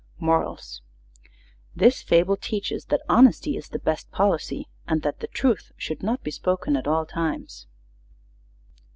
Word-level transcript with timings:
MORALS: 0.17 0.81
This 1.75 2.01
Fable 2.01 2.35
teaches 2.35 2.85
that 2.85 3.03
Honesty 3.07 3.55
is 3.55 3.69
the 3.69 3.77
Best 3.77 4.09
Policy, 4.09 4.67
and 4.87 5.03
that 5.03 5.19
the 5.19 5.27
Truth 5.27 5.73
should 5.77 6.01
not 6.01 6.23
Be 6.23 6.31
spoken 6.31 6.75
at 6.75 6.87
All 6.87 7.05
Times. 7.05 7.67